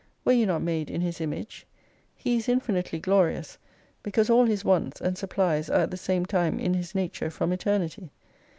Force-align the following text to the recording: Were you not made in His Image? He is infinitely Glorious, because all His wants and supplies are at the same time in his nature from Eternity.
Were 0.25 0.31
you 0.33 0.47
not 0.47 0.63
made 0.63 0.89
in 0.89 1.01
His 1.01 1.21
Image? 1.21 1.67
He 2.15 2.35
is 2.35 2.49
infinitely 2.49 2.97
Glorious, 2.97 3.59
because 4.01 4.31
all 4.31 4.45
His 4.45 4.65
wants 4.65 4.99
and 4.99 5.15
supplies 5.15 5.69
are 5.69 5.81
at 5.81 5.91
the 5.91 5.95
same 5.95 6.25
time 6.25 6.57
in 6.59 6.73
his 6.73 6.95
nature 6.95 7.29
from 7.29 7.53
Eternity. 7.53 8.09